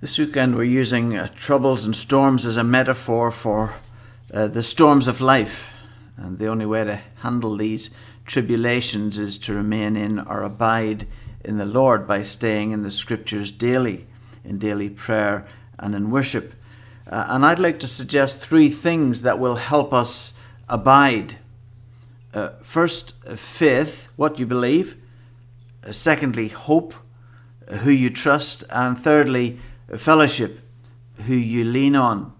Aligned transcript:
This 0.00 0.16
weekend, 0.16 0.54
we're 0.54 0.62
using 0.62 1.16
uh, 1.16 1.26
troubles 1.34 1.84
and 1.84 1.96
storms 1.96 2.46
as 2.46 2.56
a 2.56 2.62
metaphor 2.62 3.32
for 3.32 3.74
uh, 4.32 4.46
the 4.46 4.62
storms 4.62 5.08
of 5.08 5.20
life. 5.20 5.70
And 6.16 6.38
the 6.38 6.46
only 6.46 6.66
way 6.66 6.84
to 6.84 7.00
handle 7.16 7.56
these 7.56 7.90
tribulations 8.24 9.18
is 9.18 9.38
to 9.38 9.54
remain 9.54 9.96
in 9.96 10.20
or 10.20 10.44
abide 10.44 11.08
in 11.44 11.58
the 11.58 11.64
Lord 11.64 12.06
by 12.06 12.22
staying 12.22 12.70
in 12.70 12.84
the 12.84 12.92
scriptures 12.92 13.50
daily, 13.50 14.06
in 14.44 14.60
daily 14.60 14.88
prayer 14.88 15.48
and 15.80 15.96
in 15.96 16.12
worship. 16.12 16.54
Uh, 17.10 17.24
and 17.30 17.44
I'd 17.44 17.58
like 17.58 17.80
to 17.80 17.88
suggest 17.88 18.38
three 18.38 18.70
things 18.70 19.22
that 19.22 19.40
will 19.40 19.56
help 19.56 19.92
us 19.92 20.34
abide. 20.68 21.38
Uh, 22.32 22.50
first, 22.62 23.14
faith, 23.34 24.06
what 24.14 24.38
you 24.38 24.46
believe. 24.46 24.96
Uh, 25.84 25.90
secondly, 25.90 26.50
hope, 26.50 26.94
uh, 27.66 27.78
who 27.78 27.90
you 27.90 28.10
trust. 28.10 28.62
And 28.70 28.96
thirdly, 28.96 29.58
fellowship, 29.96 30.60
who 31.26 31.34
you 31.34 31.64
lean 31.64 31.96
on. 31.96 32.34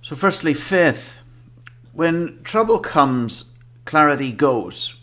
So, 0.00 0.16
firstly, 0.16 0.54
faith. 0.54 1.18
When 1.92 2.42
trouble 2.42 2.78
comes, 2.78 3.52
clarity 3.84 4.32
goes. 4.32 4.94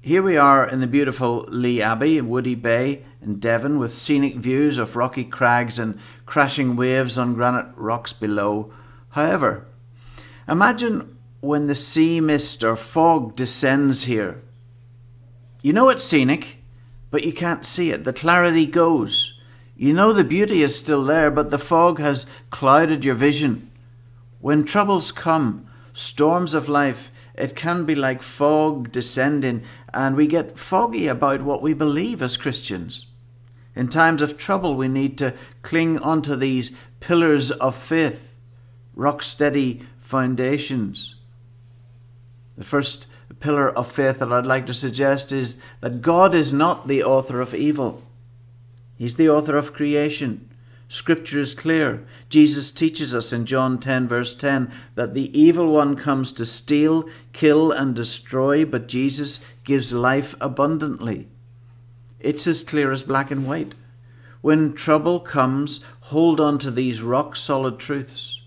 Here 0.00 0.22
we 0.22 0.36
are 0.36 0.68
in 0.68 0.80
the 0.80 0.86
beautiful 0.86 1.46
Lee 1.48 1.80
Abbey 1.80 2.18
in 2.18 2.28
Woody 2.28 2.54
Bay 2.54 3.04
in 3.22 3.38
Devon 3.38 3.78
with 3.78 3.94
scenic 3.94 4.36
views 4.36 4.76
of 4.76 4.96
rocky 4.96 5.24
crags 5.24 5.78
and 5.78 5.98
crashing 6.26 6.76
waves 6.76 7.16
on 7.16 7.34
granite 7.34 7.72
rocks 7.76 8.12
below. 8.12 8.72
However, 9.10 9.66
imagine 10.46 11.16
when 11.40 11.66
the 11.66 11.74
sea 11.74 12.20
mist 12.20 12.62
or 12.62 12.76
fog 12.76 13.36
descends 13.36 14.04
here. 14.04 14.42
You 15.62 15.72
know 15.72 15.88
it's 15.88 16.04
scenic, 16.04 16.58
but 17.10 17.24
you 17.24 17.32
can't 17.32 17.64
see 17.64 17.90
it. 17.90 18.04
The 18.04 18.12
clarity 18.12 18.66
goes. 18.66 19.33
You 19.76 19.92
know 19.92 20.12
the 20.12 20.24
beauty 20.24 20.62
is 20.62 20.78
still 20.78 21.04
there, 21.04 21.30
but 21.30 21.50
the 21.50 21.58
fog 21.58 21.98
has 21.98 22.26
clouded 22.50 23.04
your 23.04 23.16
vision. 23.16 23.70
When 24.40 24.64
troubles 24.64 25.10
come, 25.10 25.66
storms 25.92 26.54
of 26.54 26.68
life, 26.68 27.10
it 27.34 27.56
can 27.56 27.84
be 27.84 27.94
like 27.94 28.22
fog 28.22 28.92
descending, 28.92 29.64
and 29.92 30.14
we 30.14 30.26
get 30.28 30.58
foggy 30.58 31.08
about 31.08 31.42
what 31.42 31.62
we 31.62 31.74
believe 31.74 32.22
as 32.22 32.36
Christians. 32.36 33.06
In 33.74 33.88
times 33.88 34.22
of 34.22 34.38
trouble, 34.38 34.76
we 34.76 34.86
need 34.86 35.18
to 35.18 35.34
cling 35.62 35.98
onto 35.98 36.36
these 36.36 36.76
pillars 37.00 37.50
of 37.50 37.74
faith, 37.74 38.34
rock 38.94 39.22
steady 39.22 39.82
foundations. 39.98 41.16
The 42.56 42.64
first 42.64 43.08
pillar 43.40 43.68
of 43.68 43.90
faith 43.90 44.20
that 44.20 44.32
I'd 44.32 44.46
like 44.46 44.66
to 44.66 44.74
suggest 44.74 45.32
is 45.32 45.58
that 45.80 46.02
God 46.02 46.34
is 46.34 46.52
not 46.52 46.86
the 46.86 47.02
author 47.02 47.40
of 47.40 47.54
evil. 47.54 48.02
He's 48.96 49.16
the 49.16 49.28
author 49.28 49.56
of 49.56 49.72
creation. 49.72 50.48
Scripture 50.88 51.40
is 51.40 51.54
clear. 51.54 52.06
Jesus 52.28 52.70
teaches 52.70 53.14
us 53.14 53.32
in 53.32 53.46
John 53.46 53.80
10, 53.80 54.06
verse 54.06 54.34
10, 54.34 54.70
that 54.94 55.14
the 55.14 55.36
evil 55.38 55.72
one 55.72 55.96
comes 55.96 56.30
to 56.32 56.46
steal, 56.46 57.08
kill, 57.32 57.72
and 57.72 57.94
destroy, 57.94 58.64
but 58.64 58.86
Jesus 58.86 59.44
gives 59.64 59.92
life 59.92 60.36
abundantly. 60.40 61.28
It's 62.20 62.46
as 62.46 62.62
clear 62.62 62.92
as 62.92 63.02
black 63.02 63.30
and 63.30 63.46
white. 63.46 63.74
When 64.40 64.74
trouble 64.74 65.20
comes, 65.20 65.80
hold 66.00 66.38
on 66.38 66.58
to 66.60 66.70
these 66.70 67.02
rock 67.02 67.34
solid 67.34 67.78
truths. 67.78 68.42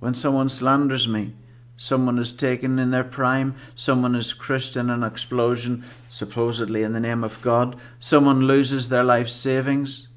When 0.00 0.14
someone 0.14 0.48
slanders 0.48 1.06
me, 1.06 1.34
Someone 1.82 2.18
is 2.18 2.34
taken 2.34 2.78
in 2.78 2.90
their 2.90 3.02
prime. 3.02 3.54
Someone 3.74 4.14
is 4.14 4.34
crushed 4.34 4.76
in 4.76 4.90
an 4.90 5.02
explosion, 5.02 5.82
supposedly 6.10 6.82
in 6.82 6.92
the 6.92 7.00
name 7.00 7.24
of 7.24 7.40
God. 7.40 7.74
Someone 7.98 8.42
loses 8.42 8.90
their 8.90 9.02
life 9.02 9.30
savings. 9.30 10.08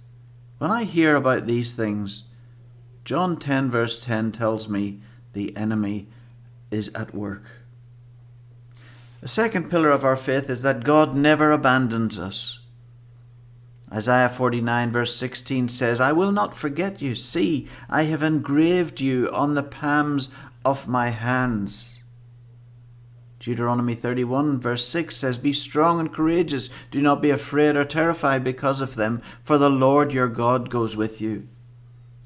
When 0.58 0.72
I 0.72 0.84
hear 0.84 1.16
about 1.16 1.48
these 1.48 1.72
things, 1.72 2.26
John 3.06 3.38
10, 3.38 3.72
verse 3.72 3.98
10 4.02 4.34
tells 4.34 4.68
me 4.68 5.00
the 5.32 5.56
enemy 5.56 6.08
is 6.70 6.94
at 6.94 7.16
work. 7.16 7.44
The 9.22 9.30
second 9.30 9.70
pillar 9.70 9.90
of 9.90 10.04
our 10.04 10.18
faith 10.18 10.50
is 10.50 10.64
that 10.64 10.84
God 10.84 11.16
never 11.16 11.54
abandons 11.54 12.20
us. 12.20 12.60
Isaiah 13.90 14.28
49, 14.28 14.92
verse 14.92 15.16
16 15.16 15.70
says, 15.70 16.02
I 16.02 16.12
will 16.12 16.34
not 16.34 16.58
forget 16.58 17.02
you. 17.02 17.16
See, 17.16 17.70
I 17.90 18.04
have 18.04 18.24
engraved 18.24 19.00
you 19.00 19.30
on 19.32 19.54
the 19.54 19.64
palms 19.64 20.30
of 20.66 20.88
my 20.88 21.10
hands. 21.10 22.04
Deuteronomy 23.40 23.94
31, 23.94 24.62
verse 24.62 24.88
6 24.88 25.18
says, 25.18 25.38
Be 25.38 25.52
strong 25.52 26.00
and 26.00 26.14
courageous. 26.14 26.70
Do 26.92 27.02
not 27.02 27.22
be 27.22 27.30
afraid 27.30 27.76
or 27.76 27.84
terrified 27.84 28.42
because 28.44 28.80
of 28.80 28.96
them, 28.96 29.22
for 29.44 29.58
the 29.58 29.70
Lord 29.70 30.14
your 30.14 30.30
God 30.30 30.70
goes 30.70 30.96
with 30.96 31.20
you. 31.20 31.48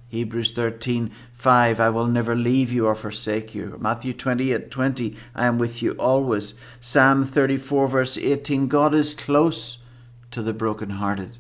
Hebrews 0.10 0.54
13, 0.54 1.12
5, 1.34 1.80
I 1.80 1.90
will 1.90 2.06
never 2.06 2.36
leave 2.36 2.72
you 2.72 2.86
or 2.86 2.96
forsake 2.96 3.56
you. 3.56 3.78
Matthew 3.80 4.14
28, 4.14 4.70
20, 4.70 5.18
I 5.36 5.46
am 5.46 5.58
with 5.58 5.82
you 5.82 5.94
always. 5.94 6.54
Psalm 6.80 7.26
34, 7.26 7.88
verse 7.88 8.18
18, 8.18 8.68
God 8.68 8.94
is 8.94 9.14
close 9.14 9.80
to 10.32 10.42
the 10.42 10.54
brokenhearted. 10.54 11.38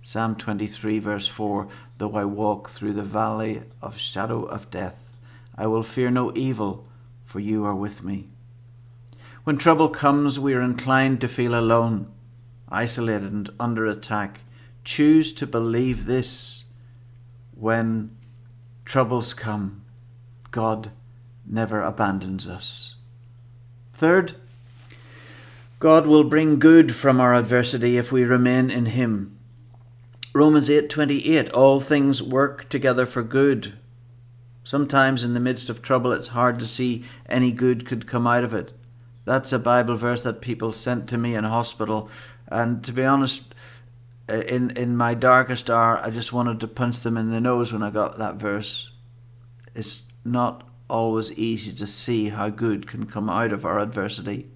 Psalm 0.00 0.36
23, 0.36 1.00
verse 1.00 1.26
4, 1.26 1.68
Though 1.98 2.14
I 2.14 2.24
walk 2.24 2.70
through 2.70 2.94
the 2.94 3.02
valley 3.02 3.62
of 3.80 3.98
shadow 3.98 4.44
of 4.44 4.70
death, 4.70 5.11
I 5.56 5.66
will 5.66 5.82
fear 5.82 6.10
no 6.10 6.32
evil, 6.34 6.88
for 7.24 7.40
you 7.40 7.64
are 7.64 7.74
with 7.74 8.02
me. 8.02 8.28
When 9.44 9.58
trouble 9.58 9.88
comes, 9.88 10.38
we 10.38 10.54
are 10.54 10.60
inclined 10.62 11.20
to 11.20 11.28
feel 11.28 11.54
alone, 11.54 12.12
isolated, 12.68 13.32
and 13.32 13.50
under 13.58 13.86
attack. 13.86 14.40
Choose 14.84 15.32
to 15.34 15.46
believe 15.46 16.06
this 16.06 16.64
when 17.54 18.16
troubles 18.84 19.34
come. 19.34 19.82
God 20.50 20.90
never 21.46 21.82
abandons 21.82 22.46
us. 22.46 22.96
Third, 23.92 24.34
God 25.78 26.06
will 26.06 26.24
bring 26.24 26.58
good 26.60 26.94
from 26.94 27.20
our 27.20 27.34
adversity 27.34 27.96
if 27.96 28.12
we 28.12 28.24
remain 28.24 28.70
in 28.70 28.86
him. 28.86 29.36
Romans 30.32 30.70
8:28 30.70 31.50
All 31.50 31.80
things 31.80 32.22
work 32.22 32.68
together 32.68 33.06
for 33.06 33.22
good 33.22 33.74
Sometimes 34.64 35.24
in 35.24 35.34
the 35.34 35.40
midst 35.40 35.68
of 35.68 35.82
trouble, 35.82 36.12
it's 36.12 36.28
hard 36.28 36.58
to 36.60 36.66
see 36.66 37.04
any 37.28 37.50
good 37.50 37.84
could 37.84 38.06
come 38.06 38.26
out 38.26 38.44
of 38.44 38.54
it. 38.54 38.72
That's 39.24 39.52
a 39.52 39.58
Bible 39.58 39.96
verse 39.96 40.22
that 40.22 40.40
people 40.40 40.72
sent 40.72 41.08
to 41.08 41.18
me 41.18 41.34
in 41.34 41.44
hospital. 41.44 42.08
And 42.48 42.84
to 42.84 42.92
be 42.92 43.04
honest, 43.04 43.54
uh, 44.28 44.36
in, 44.42 44.70
in 44.70 44.96
my 44.96 45.14
darkest 45.14 45.68
hour, 45.68 45.98
I 45.98 46.10
just 46.10 46.32
wanted 46.32 46.60
to 46.60 46.68
punch 46.68 47.00
them 47.00 47.16
in 47.16 47.30
the 47.30 47.40
nose 47.40 47.72
when 47.72 47.82
I 47.82 47.90
got 47.90 48.18
that 48.18 48.36
verse. 48.36 48.90
It's 49.74 50.02
not 50.24 50.68
always 50.88 51.32
easy 51.32 51.72
to 51.72 51.86
see 51.86 52.28
how 52.28 52.48
good 52.48 52.86
can 52.86 53.06
come 53.06 53.28
out 53.28 53.52
of 53.52 53.64
our 53.64 53.80
adversity. 53.80 54.46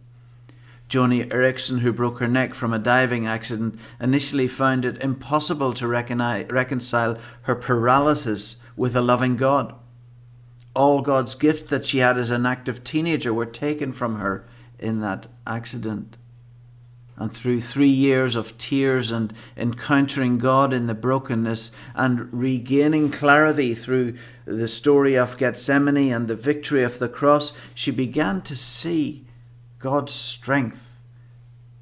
Joni 0.89 1.29
Eareckson, 1.29 1.81
who 1.81 1.93
broke 1.93 2.21
her 2.21 2.29
neck 2.29 2.55
from 2.55 2.73
a 2.73 2.79
diving 2.79 3.27
accident, 3.27 3.77
initially 4.01 4.47
found 4.47 4.85
it 4.85 5.03
impossible 5.03 5.75
to 5.75 5.89
reconcile 5.89 7.19
her 7.43 7.57
paralysis 7.57 8.63
with 8.77 8.95
a 8.95 9.01
loving 9.01 9.35
God 9.35 9.75
all 10.77 11.01
God's 11.01 11.35
gifts 11.35 11.71
that 11.71 11.87
she 11.87 11.99
had 11.99 12.19
as 12.19 12.31
an 12.31 12.45
active 12.45 12.85
teenager 12.85 13.33
were 13.33 13.47
taken 13.47 13.95
from 13.95 14.17
her 14.17 14.47
in 14.79 15.01
that 15.01 15.27
accident. 15.47 16.19
And 17.17 17.33
through 17.33 17.63
three 17.63 17.89
years 17.89 18.37
of 18.37 18.59
tears 18.59 19.11
and 19.11 19.33
encountering 19.57 20.37
God 20.37 20.75
in 20.75 20.87
the 20.87 20.93
brokenness 20.93 21.73
and 21.95 22.31
regaining 22.31 23.11
clarity 23.11 23.75
through 23.75 24.19
the 24.45 24.69
story 24.69 25.15
of 25.15 25.39
Gethsemane 25.39 26.13
and 26.13 26.29
the 26.29 26.37
victory 26.37 26.85
of 26.85 26.99
the 26.99 27.09
cross, 27.09 27.57
she 27.75 27.91
began 27.91 28.43
to 28.43 28.55
see 28.55 29.25
God's 29.79 30.13
strength 30.13 31.01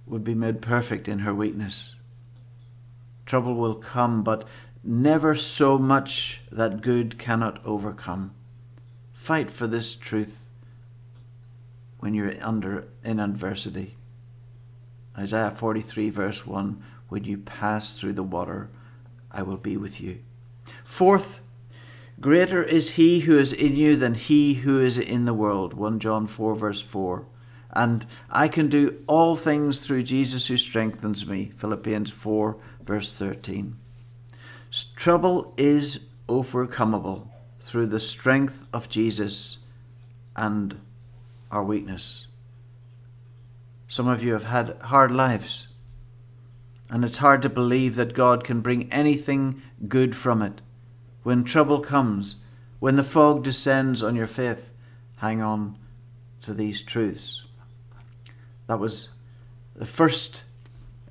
would 0.06 0.22
be 0.22 0.36
made 0.36 0.62
perfect 0.62 1.08
in 1.08 1.20
her 1.20 1.34
weakness. 1.34 1.96
Trouble 3.26 3.56
will 3.56 3.74
come, 3.74 4.22
but 4.22 4.46
never 4.84 5.34
so 5.34 5.78
much 5.78 6.42
that 6.52 6.80
good 6.80 7.18
cannot 7.18 7.64
overcome. 7.66 8.32
Fight 9.24 9.50
for 9.50 9.66
this 9.66 9.94
truth 9.94 10.50
when 11.98 12.12
you're 12.12 12.34
under 12.42 12.88
in 13.02 13.18
adversity. 13.18 13.96
Isaiah 15.16 15.50
43, 15.56 16.10
verse 16.10 16.46
1 16.46 16.84
When 17.08 17.24
you 17.24 17.38
pass 17.38 17.94
through 17.94 18.12
the 18.12 18.22
water, 18.22 18.68
I 19.32 19.40
will 19.40 19.56
be 19.56 19.78
with 19.78 19.98
you. 19.98 20.18
Fourth, 20.84 21.40
greater 22.20 22.62
is 22.62 22.96
he 23.00 23.20
who 23.20 23.38
is 23.38 23.54
in 23.54 23.76
you 23.76 23.96
than 23.96 24.12
he 24.12 24.56
who 24.56 24.78
is 24.78 24.98
in 24.98 25.24
the 25.24 25.32
world. 25.32 25.72
1 25.72 26.00
John 26.00 26.26
4, 26.26 26.54
verse 26.54 26.82
4. 26.82 27.24
And 27.70 28.04
I 28.28 28.46
can 28.46 28.68
do 28.68 29.02
all 29.06 29.36
things 29.36 29.80
through 29.80 30.02
Jesus 30.02 30.48
who 30.48 30.58
strengthens 30.58 31.26
me. 31.26 31.50
Philippians 31.56 32.10
4, 32.10 32.58
verse 32.84 33.10
13. 33.14 33.78
Trouble 34.94 35.54
is 35.56 36.00
overcomable 36.28 37.28
through 37.74 37.86
the 37.88 37.98
strength 37.98 38.68
of 38.72 38.88
Jesus 38.88 39.58
and 40.36 40.80
our 41.50 41.64
weakness. 41.64 42.28
Some 43.88 44.06
of 44.06 44.22
you 44.22 44.32
have 44.34 44.44
had 44.44 44.76
hard 44.82 45.10
lives. 45.10 45.66
And 46.88 47.04
it's 47.04 47.18
hard 47.18 47.42
to 47.42 47.48
believe 47.48 47.96
that 47.96 48.14
God 48.14 48.44
can 48.44 48.60
bring 48.60 48.92
anything 48.92 49.60
good 49.88 50.14
from 50.14 50.40
it. 50.40 50.60
When 51.24 51.42
trouble 51.42 51.80
comes, 51.80 52.36
when 52.78 52.94
the 52.94 53.02
fog 53.02 53.42
descends 53.42 54.04
on 54.04 54.14
your 54.14 54.28
faith, 54.28 54.70
hang 55.16 55.42
on 55.42 55.76
to 56.42 56.54
these 56.54 56.80
truths. 56.80 57.42
That 58.68 58.78
was 58.78 59.08
the 59.74 59.84
first 59.84 60.44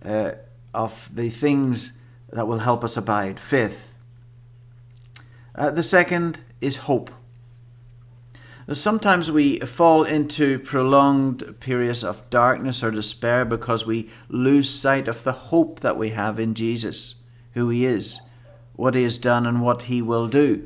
uh, 0.02 0.36
of 0.74 1.14
the 1.14 1.30
things 1.30 1.98
that 2.32 2.48
will 2.48 2.60
help 2.60 2.86
us 2.86 2.96
abide 2.96 3.38
faith. 3.38 3.90
Uh, 5.56 5.70
the 5.70 5.84
second 5.84 6.40
is 6.64 6.78
hope. 6.78 7.12
Sometimes 8.72 9.30
we 9.30 9.60
fall 9.60 10.06
into 10.06 10.58
prolonged 10.60 11.60
periods 11.60 12.04
of 12.04 12.30
darkness 12.30 12.82
or 12.82 12.92
despair 12.92 13.44
because 13.44 13.86
we 13.86 14.10
lose 14.30 14.70
sight 14.70 15.10
of 15.10 15.24
the 15.24 15.34
hope 15.34 15.82
that 15.82 15.98
we 15.98 16.12
have 16.12 16.40
in 16.40 16.54
Jesus, 16.54 17.16
who 17.54 17.70
He 17.70 17.86
is, 17.86 18.22
what 18.76 18.96
He 18.96 19.04
has 19.04 19.18
done, 19.18 19.46
and 19.46 19.62
what 19.62 19.84
He 19.84 20.02
will 20.02 20.30
do. 20.30 20.66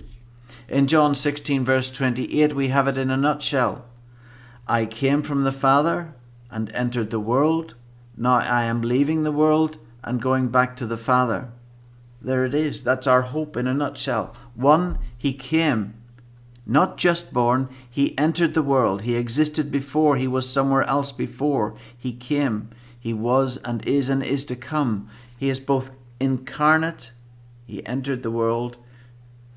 In 0.69 0.85
John 0.85 1.15
16, 1.15 1.65
verse 1.65 1.89
28, 1.89 2.53
we 2.53 2.67
have 2.67 2.87
it 2.87 2.97
in 2.97 3.09
a 3.09 3.17
nutshell 3.17 3.85
I 4.67 4.85
came 4.85 5.23
from 5.23 5.43
the 5.43 5.51
Father 5.51 6.13
and 6.51 6.69
entered 6.75 7.09
the 7.09 7.21
world. 7.21 7.73
Now 8.17 8.35
I 8.35 8.65
am 8.65 8.81
leaving 8.81 9.23
the 9.23 9.31
world 9.31 9.77
and 10.03 10.21
going 10.21 10.49
back 10.49 10.75
to 10.77 10.85
the 10.85 10.97
Father. 10.97 11.49
There 12.21 12.45
it 12.45 12.53
is. 12.53 12.83
That's 12.83 13.07
our 13.07 13.23
hope 13.23 13.55
in 13.55 13.67
a 13.67 13.73
nutshell. 13.73 14.35
One, 14.55 14.99
He 15.17 15.33
came 15.33 15.93
not 16.67 16.97
just 16.97 17.33
born, 17.33 17.69
he 17.89 18.17
entered 18.17 18.53
the 18.53 18.61
world. 18.61 19.03
He 19.03 19.15
existed 19.15 19.71
before, 19.71 20.17
he 20.17 20.27
was 20.27 20.49
somewhere 20.49 20.83
else 20.83 21.13
before. 21.13 21.75
He 21.97 22.11
came, 22.11 22.69
he 22.99 23.13
was 23.13 23.57
and 23.63 23.85
is 23.87 24.09
and 24.09 24.21
is 24.21 24.43
to 24.45 24.55
come. 24.55 25.09
He 25.37 25.47
is 25.49 25.61
both 25.61 25.91
incarnate, 26.19 27.11
he 27.65 27.85
entered 27.85 28.21
the 28.21 28.31
world, 28.31 28.75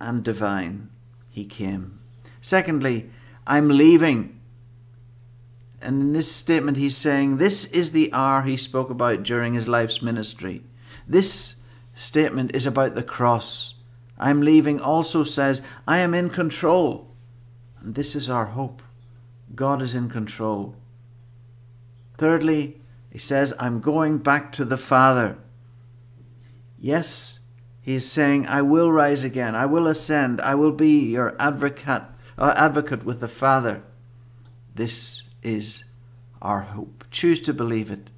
and 0.01 0.23
divine, 0.23 0.89
he 1.31 1.45
came. 1.45 1.99
Secondly, 2.41 3.11
I'm 3.45 3.69
leaving. 3.69 4.39
And 5.83 6.01
in 6.01 6.13
this 6.13 6.31
statement, 6.31 6.77
he's 6.77 6.97
saying 6.97 7.37
this 7.37 7.65
is 7.73 7.91
the 7.91 8.13
hour 8.13 8.43
he 8.43 8.57
spoke 8.57 8.91
about 8.91 9.25
during 9.25 9.55
his 9.55 9.67
life's 9.67 10.01
ministry. 10.01 10.63
This 11.09 11.60
statement 11.95 12.55
is 12.55 12.67
about 12.67 12.95
the 12.95 13.03
cross. 13.03 13.75
I'm 14.19 14.43
leaving 14.43 14.81
also 14.81 15.25
says, 15.25 15.63
I 15.87 15.99
am 15.99 16.15
in 16.15 16.31
control. 16.31 17.09
And 17.81 17.95
this 17.95 18.15
is 18.15 18.29
our 18.29 18.47
hope. 18.47 18.83
God 19.55 19.83
is 19.83 19.95
in 19.95 20.11
control. 20.11 20.77
Thirdly, 22.19 22.81
he 23.11 23.19
says, 23.19 23.55
I'm 23.59 23.81
going 23.81 24.19
back 24.19 24.53
to 24.53 24.65
the 24.65 24.77
Father. 24.77 25.39
Yes, 26.79 27.41
he 27.81 27.95
is 27.95 28.11
saying, 28.11 28.47
I 28.47 28.63
will 28.63 28.93
rise 28.93 29.25
again. 29.25 29.55
I 29.55 29.67
will 29.67 29.87
ascend. 29.87 30.41
I 30.41 30.55
will 30.55 30.73
be 30.73 31.11
your 31.11 31.35
advocate, 31.39 32.03
uh, 32.39 32.55
advocate 32.57 33.05
with 33.05 33.21
the 33.21 33.29
Father. 33.29 33.83
This 34.75 35.23
is 35.43 35.85
our 36.41 36.61
hope. 36.61 37.05
Choose 37.11 37.41
to 37.43 37.55
believe 37.55 37.91
it. 37.91 38.11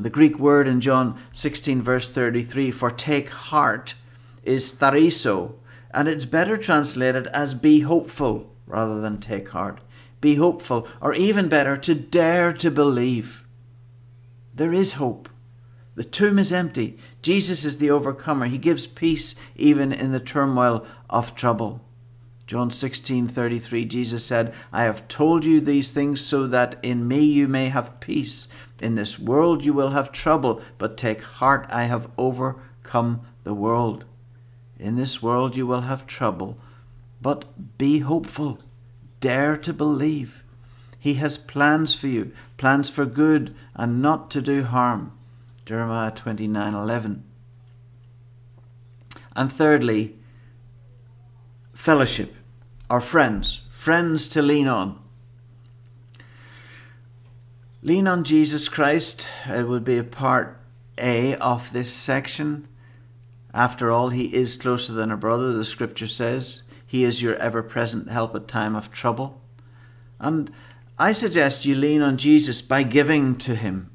The 0.00 0.10
Greek 0.10 0.38
word 0.38 0.68
in 0.68 0.80
John 0.80 1.20
16, 1.32 1.82
verse 1.82 2.08
33, 2.08 2.70
for 2.70 2.88
take 2.88 3.30
heart 3.30 3.94
is 4.44 4.72
thariso, 4.72 5.54
and 5.92 6.06
it's 6.06 6.24
better 6.24 6.56
translated 6.56 7.26
as 7.28 7.56
be 7.56 7.80
hopeful 7.80 8.54
rather 8.64 9.00
than 9.00 9.18
take 9.18 9.48
heart. 9.48 9.80
Be 10.20 10.36
hopeful, 10.36 10.86
or 11.00 11.14
even 11.14 11.48
better, 11.48 11.76
to 11.78 11.96
dare 11.96 12.52
to 12.52 12.70
believe. 12.70 13.44
There 14.54 14.72
is 14.72 14.94
hope. 14.94 15.28
The 15.96 16.04
tomb 16.04 16.38
is 16.38 16.52
empty. 16.52 16.96
Jesus 17.20 17.64
is 17.64 17.78
the 17.78 17.90
overcomer. 17.90 18.46
He 18.46 18.58
gives 18.58 18.86
peace 18.86 19.34
even 19.56 19.92
in 19.92 20.12
the 20.12 20.20
turmoil 20.20 20.86
of 21.10 21.34
trouble. 21.34 21.80
John 22.48 22.70
16:33 22.70 23.84
Jesus 23.84 24.24
said, 24.24 24.54
"I 24.72 24.84
have 24.84 25.06
told 25.06 25.44
you 25.44 25.60
these 25.60 25.90
things 25.90 26.22
so 26.22 26.46
that 26.46 26.78
in 26.82 27.06
me 27.06 27.22
you 27.22 27.46
may 27.46 27.68
have 27.68 28.00
peace. 28.00 28.48
In 28.80 28.94
this 28.94 29.18
world 29.18 29.66
you 29.66 29.74
will 29.74 29.90
have 29.90 30.12
trouble, 30.12 30.62
but 30.78 30.96
take 30.96 31.20
heart, 31.20 31.66
I 31.68 31.84
have 31.84 32.10
overcome 32.16 33.20
the 33.44 33.52
world." 33.52 34.06
In 34.78 34.96
this 34.96 35.22
world 35.22 35.56
you 35.56 35.66
will 35.66 35.82
have 35.82 36.06
trouble, 36.06 36.56
but 37.20 37.76
be 37.76 37.98
hopeful. 37.98 38.60
Dare 39.20 39.58
to 39.58 39.74
believe. 39.74 40.42
He 40.98 41.14
has 41.14 41.36
plans 41.36 41.94
for 41.94 42.06
you, 42.06 42.32
plans 42.56 42.88
for 42.88 43.04
good 43.04 43.54
and 43.74 44.00
not 44.00 44.30
to 44.30 44.40
do 44.40 44.64
harm. 44.64 45.12
Jeremiah 45.66 46.12
29:11. 46.12 47.24
And 49.36 49.52
thirdly, 49.52 50.16
fellowship, 51.74 52.34
our 52.90 53.00
friends, 53.00 53.60
friends 53.70 54.28
to 54.30 54.42
lean 54.42 54.66
on. 54.66 54.98
Lean 57.82 58.08
on 58.08 58.24
Jesus 58.24 58.68
Christ. 58.68 59.28
It 59.46 59.68
would 59.68 59.84
be 59.84 59.98
a 59.98 60.04
part 60.04 60.60
A 60.96 61.36
of 61.36 61.72
this 61.72 61.92
section. 61.92 62.66
After 63.52 63.90
all, 63.90 64.08
he 64.08 64.34
is 64.34 64.56
closer 64.56 64.92
than 64.92 65.10
a 65.10 65.16
brother, 65.16 65.52
the 65.52 65.64
scripture 65.64 66.08
says. 66.08 66.62
He 66.86 67.04
is 67.04 67.22
your 67.22 67.36
ever 67.36 67.62
present 67.62 68.10
help 68.10 68.34
at 68.34 68.48
time 68.48 68.74
of 68.74 68.90
trouble. 68.90 69.40
And 70.18 70.50
I 70.98 71.12
suggest 71.12 71.64
you 71.64 71.74
lean 71.74 72.02
on 72.02 72.16
Jesus 72.16 72.62
by 72.62 72.82
giving 72.82 73.36
to 73.38 73.54
him, 73.54 73.90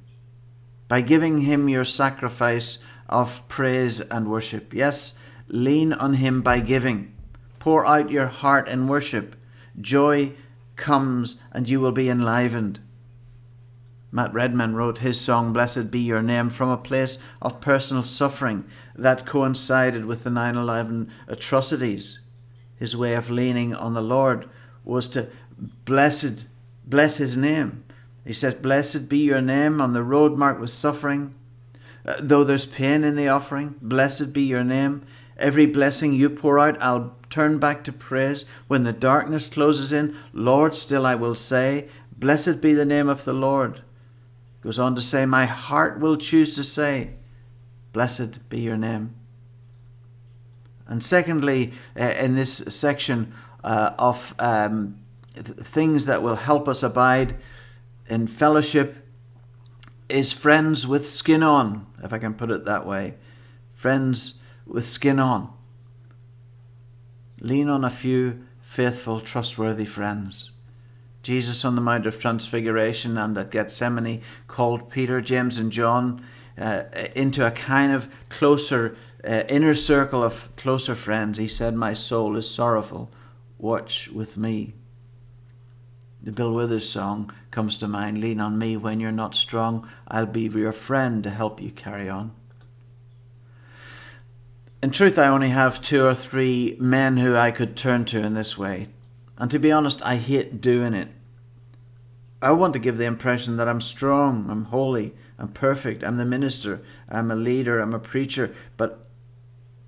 by 0.88 1.02
giving 1.02 1.42
him 1.42 1.68
your 1.68 1.86
sacrifice 1.86 2.84
of 3.10 3.46
praise 3.48 4.00
and 4.00 4.30
worship. 4.30 4.74
Yes, 4.74 5.18
lean 5.48 5.92
on 5.94 6.14
him 6.16 6.42
by 6.42 6.60
giving. 6.60 7.13
Pour 7.64 7.86
out 7.86 8.12
your 8.12 8.28
heart 8.28 8.68
in 8.68 8.90
worship. 8.90 9.38
Joy 9.80 10.34
comes 10.76 11.38
and 11.54 11.70
you 11.70 11.80
will 11.80 11.94
be 11.94 12.10
enlivened. 12.10 12.82
Matt 14.12 14.34
Redman 14.34 14.76
wrote 14.76 14.98
his 14.98 15.18
song, 15.18 15.54
Blessed 15.54 15.90
Be 15.90 16.00
Your 16.00 16.22
Name, 16.22 16.50
from 16.50 16.68
a 16.68 16.76
place 16.76 17.20
of 17.42 17.62
personal 17.62 18.04
suffering 18.04 18.66
that 18.98 19.26
coincided 19.26 20.04
with 20.04 20.26
the 20.26 20.30
9 20.30 20.58
11 20.58 21.10
atrocities. 21.30 22.20
His 22.76 22.98
way 22.98 23.14
of 23.14 23.30
leaning 23.30 23.74
on 23.74 23.94
the 23.94 24.02
Lord 24.02 24.50
was 24.84 25.08
to 25.08 25.30
blessed, 25.86 26.48
bless 26.86 27.16
his 27.16 27.38
name. 27.38 27.86
He 28.26 28.34
says, 28.34 28.56
Blessed 28.56 29.08
be 29.08 29.20
your 29.20 29.40
name 29.40 29.80
on 29.80 29.94
the 29.94 30.04
road 30.04 30.38
marked 30.38 30.60
with 30.60 30.70
suffering. 30.70 31.34
Uh, 32.06 32.16
though 32.20 32.44
there's 32.44 32.66
pain 32.66 33.06
in 33.06 33.16
the 33.16 33.30
offering, 33.30 33.76
blessed 33.82 34.34
be 34.34 34.42
your 34.42 34.66
name. 34.66 35.06
Every 35.38 35.66
blessing 35.66 36.14
you 36.14 36.30
pour 36.30 36.60
out, 36.60 36.82
I'll 36.82 37.16
turn 37.30 37.58
back 37.58 37.84
to 37.84 37.92
praise. 37.92 38.46
When 38.68 38.84
the 38.84 38.94
darkness 38.94 39.48
closes 39.48 39.92
in, 39.92 40.16
Lord, 40.32 40.76
still 40.76 41.06
I 41.06 41.16
will 41.16 41.36
say, 41.36 41.88
Blessed 42.16 42.62
be 42.62 42.74
the 42.74 42.86
name 42.86 43.10
of 43.10 43.26
the 43.26 43.34
Lord. 43.34 43.82
Goes 44.62 44.80
on 44.80 44.96
to 44.96 45.02
say, 45.02 45.26
My 45.26 45.46
heart 45.46 46.00
will 46.00 46.18
choose 46.18 46.56
to 46.56 46.64
say, 46.64 47.16
Blessed 47.92 48.48
be 48.50 48.60
your 48.60 48.78
name. 48.78 49.16
And 50.88 51.04
secondly, 51.04 51.74
uh, 52.00 52.04
in 52.04 52.36
this 52.36 52.58
section 52.70 53.34
uh, 53.64 53.92
of 53.98 54.36
um, 54.40 55.00
things 55.34 56.06
that 56.06 56.22
will 56.22 56.36
help 56.36 56.68
us 56.68 56.84
abide 56.84 57.36
in 58.08 58.28
fellowship, 58.28 59.04
is 60.10 60.32
friends 60.32 60.86
with 60.86 61.10
skin 61.10 61.42
on, 61.42 61.88
if 62.04 62.14
I 62.14 62.20
can 62.20 62.34
put 62.34 62.52
it 62.52 62.66
that 62.66 62.86
way. 62.86 63.16
Friends 63.74 64.40
with 64.66 64.86
skin 64.86 65.20
on. 65.20 65.52
Lean 67.40 67.70
on 67.70 67.84
a 67.84 67.90
few 67.90 68.46
faithful, 68.62 69.20
trustworthy 69.20 69.86
friends. 69.86 70.52
Jesus 71.22 71.64
on 71.64 71.76
the 71.76 71.82
Mount 71.82 72.06
of 72.06 72.20
Transfiguration 72.20 73.18
and 73.18 73.38
at 73.38 73.52
Gethsemane 73.52 74.22
called 74.48 74.90
Peter, 74.90 75.22
James, 75.22 75.58
and 75.58 75.72
John 75.72 76.26
uh, 76.58 76.84
into 77.16 77.46
a 77.46 77.52
kind 77.52 77.92
of 77.94 78.10
closer 78.30 78.98
uh, 79.26 79.44
inner 79.48 79.74
circle 79.74 80.24
of 80.24 80.50
closer 80.58 80.96
friends. 80.96 81.38
He 81.38 81.48
said, 81.48 81.76
My 81.76 81.94
soul 81.94 82.36
is 82.36 82.50
sorrowful. 82.50 83.10
Watch 83.58 84.10
with 84.10 84.36
me. 84.38 84.74
The 86.22 86.32
Bill 86.32 86.54
Withers 86.54 86.90
song 86.90 87.34
comes 87.52 87.78
to 87.78 87.88
mind 87.88 88.20
Lean 88.20 88.40
on 88.40 88.58
me 88.58 88.78
when 88.78 89.00
you're 89.00 89.12
not 89.12 89.36
strong. 89.36 89.90
I'll 90.08 90.26
be 90.26 90.44
your 90.44 90.72
friend 90.74 91.24
to 91.24 91.30
help 91.30 91.62
you 91.62 91.72
carry 91.72 92.10
on. 92.10 92.34
In 94.84 94.92
truth, 94.92 95.18
I 95.18 95.28
only 95.28 95.50
have 95.50 95.82
two 95.82 96.06
or 96.06 96.14
three 96.14 96.76
men 96.78 97.16
who 97.16 97.38
I 97.38 97.52
could 97.52 97.78
turn 97.78 98.04
to 98.06 98.22
in 98.22 98.34
this 98.34 98.58
way 98.58 98.90
and 99.38 99.50
to 99.50 99.60
be 99.60 99.72
honest, 99.72 100.06
I 100.06 100.18
hate 100.18 100.62
doing 100.62 100.94
it. 100.94 101.08
I 102.42 102.52
want 102.52 102.74
to 102.74 102.80
give 102.80 102.98
the 102.98 103.06
impression 103.06 103.58
that 103.58 103.68
I'm 103.68 103.82
strong, 103.82 104.50
I'm 104.50 104.66
holy, 104.66 105.14
I'm 105.40 105.50
perfect, 105.50 106.04
I'm 106.04 106.18
the 106.18 106.26
minister, 106.26 106.82
I'm 107.10 107.32
a 107.32 107.36
leader, 107.36 107.80
I'm 107.80 107.94
a 107.94 108.00
preacher. 108.00 108.54
But 108.78 109.08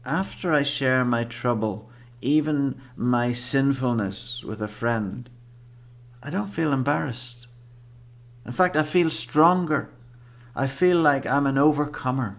after 0.05 0.53
I 0.53 0.63
share 0.63 1.03
my 1.03 1.25
trouble, 1.25 1.89
even 2.21 2.81
my 2.95 3.33
sinfulness 3.33 4.43
with 4.43 4.61
a 4.61 4.67
friend, 4.67 5.29
I 6.23 6.29
don't 6.29 6.53
feel 6.53 6.71
embarrassed. 6.71 7.47
In 8.45 8.53
fact, 8.53 8.77
I 8.77 8.83
feel 8.83 9.09
stronger. 9.09 9.89
I 10.55 10.67
feel 10.67 10.99
like 11.01 11.25
I'm 11.25 11.45
an 11.45 11.57
overcomer. 11.57 12.37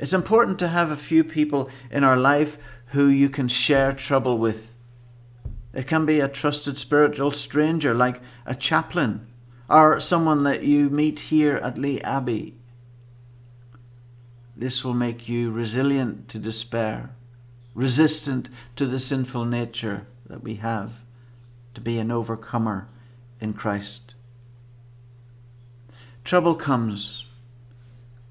It's 0.00 0.14
important 0.14 0.58
to 0.60 0.68
have 0.68 0.90
a 0.90 0.96
few 0.96 1.22
people 1.22 1.68
in 1.90 2.04
our 2.04 2.16
life 2.16 2.56
who 2.86 3.06
you 3.06 3.28
can 3.28 3.48
share 3.48 3.92
trouble 3.92 4.38
with. 4.38 4.72
It 5.74 5.86
can 5.86 6.06
be 6.06 6.20
a 6.20 6.26
trusted 6.26 6.78
spiritual 6.78 7.32
stranger 7.32 7.94
like 7.94 8.22
a 8.46 8.54
chaplain 8.54 9.26
or 9.68 10.00
someone 10.00 10.42
that 10.44 10.64
you 10.64 10.88
meet 10.88 11.20
here 11.20 11.56
at 11.56 11.76
Lee 11.76 12.00
Abbey. 12.00 12.54
This 14.56 14.82
will 14.82 14.94
make 14.94 15.28
you 15.28 15.50
resilient 15.50 16.28
to 16.30 16.38
despair, 16.38 17.10
resistant 17.74 18.48
to 18.76 18.86
the 18.86 18.98
sinful 18.98 19.44
nature 19.44 20.06
that 20.26 20.42
we 20.42 20.54
have, 20.56 20.92
to 21.74 21.80
be 21.80 21.98
an 21.98 22.10
overcomer 22.10 22.88
in 23.38 23.52
Christ. 23.52 24.14
Trouble 26.24 26.54
comes 26.54 27.26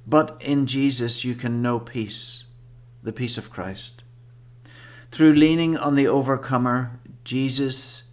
but 0.09 0.41
in 0.41 0.65
Jesus, 0.65 1.23
you 1.23 1.35
can 1.35 1.61
know 1.61 1.79
peace, 1.79 2.45
the 3.03 3.13
peace 3.13 3.37
of 3.37 3.51
Christ. 3.51 4.01
Through 5.11 5.33
leaning 5.33 5.77
on 5.77 5.93
the 5.93 6.07
overcomer, 6.07 6.99
Jesus, 7.23 8.03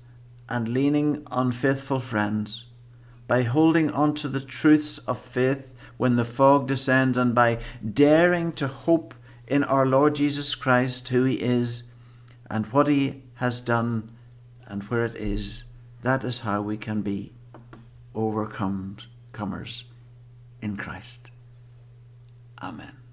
and 0.47 0.69
leaning 0.69 1.27
on 1.29 1.53
faithful 1.53 2.01
friends, 2.01 2.65
by 3.27 3.43
holding 3.43 3.91
on 3.91 4.15
to 4.17 4.29
the 4.29 4.41
truths 4.41 4.99
of 4.99 5.19
faith 5.19 5.73
when 5.97 6.17
the 6.17 6.25
fog 6.25 6.69
descends, 6.69 7.17
and 7.17 7.35
by 7.35 7.59
daring 7.95 8.53
to 8.53 8.67
hope 8.69 9.15
in 9.47 9.65
our 9.65 9.87
Lord 9.87 10.17
Jesus 10.17 10.55
Christ, 10.55 11.09
who 11.09 11.25
He 11.25 11.37
is, 11.37 11.85
and 12.51 12.67
what 12.67 12.89
He 12.89 13.23
has 13.37 13.61
done, 13.61 14.11
and 14.67 14.83
where 14.85 15.07
it 15.07 15.17
is, 15.17 15.65
that 16.03 16.25
is 16.25 16.41
how 16.41 16.61
we 16.61 16.77
can 16.77 17.01
be 17.01 17.33
overcomers 18.15 19.85
in 20.61 20.77
Christ. 20.77 21.31
Amen. 22.63 23.06